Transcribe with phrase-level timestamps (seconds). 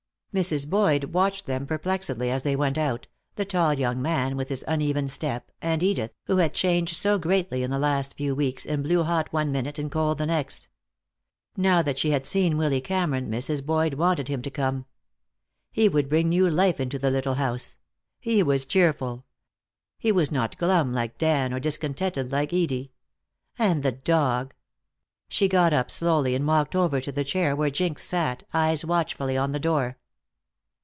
[0.33, 0.69] Mrs.
[0.69, 3.05] Boyd watched them perplexedly as they went out,
[3.35, 7.63] the tall young man with his uneven step, and Edith, who had changed so greatly
[7.63, 10.69] in the last few weeks, and blew hot one minute and cold the next.
[11.57, 13.65] Now that she had seen Willy Cameron, Mrs.
[13.65, 14.85] Boyd wanted him to come.
[15.69, 17.75] He would bring new life into the little house.
[18.17, 19.25] He was cheerful.
[19.99, 22.93] He was not glum like Dan or discontented like Edie.
[23.59, 24.53] And the dog
[25.27, 29.35] She got up slowly and walked over to the chair where Jinx sat, eyes watchfully
[29.35, 29.97] on the door.